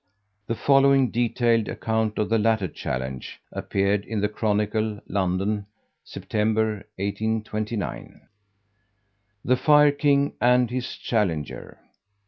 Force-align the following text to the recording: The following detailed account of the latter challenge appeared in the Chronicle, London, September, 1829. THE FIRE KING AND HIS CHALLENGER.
The 0.47 0.55
following 0.55 1.11
detailed 1.11 1.67
account 1.67 2.17
of 2.17 2.27
the 2.27 2.39
latter 2.39 2.67
challenge 2.67 3.39
appeared 3.51 4.03
in 4.05 4.19
the 4.19 4.29
Chronicle, 4.29 4.99
London, 5.07 5.67
September, 6.03 6.87
1829. 6.95 8.21
THE 9.45 9.57
FIRE 9.57 9.91
KING 9.91 10.33
AND 10.41 10.71
HIS 10.71 10.95
CHALLENGER. 10.95 11.77